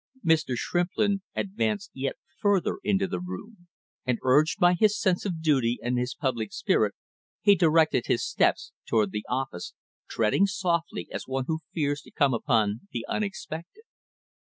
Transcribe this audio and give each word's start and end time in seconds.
Mr. 0.25 0.55
Shrimplin 0.57 1.21
advanced 1.35 1.91
yet 1.93 2.15
farther 2.41 2.79
into 2.83 3.05
the 3.05 3.19
room 3.19 3.67
and 4.03 4.17
urged 4.23 4.57
by 4.57 4.73
his 4.73 4.99
sense 4.99 5.27
of 5.27 5.43
duty 5.43 5.77
and 5.79 5.99
his 5.99 6.15
public 6.15 6.51
spirit, 6.51 6.95
he 7.43 7.53
directed 7.53 8.07
his 8.07 8.25
steps 8.25 8.71
toward 8.87 9.11
the 9.11 9.27
office, 9.29 9.75
treading 10.09 10.47
softly 10.47 11.07
as 11.11 11.27
one 11.27 11.45
who 11.47 11.59
fears 11.71 12.01
to 12.01 12.09
come 12.09 12.33
upon 12.33 12.87
the 12.91 13.05
unexpected. 13.07 13.83